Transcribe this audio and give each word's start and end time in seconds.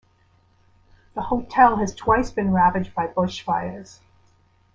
The 1.13 1.21
hotel 1.21 1.75
has 1.75 1.93
twice 1.93 2.31
been 2.31 2.51
ravaged 2.51 2.95
by 2.95 3.05
bushfires. 3.05 3.99